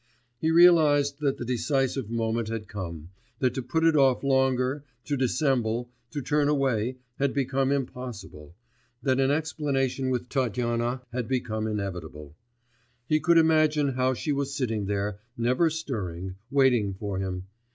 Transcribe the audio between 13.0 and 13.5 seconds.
he could